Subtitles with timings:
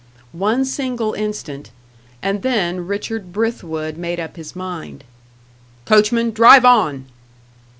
[0.33, 1.69] One single instant,
[2.23, 5.03] and then Richard Brithwood made up his mind.
[5.85, 7.05] "Coachman, drive on!"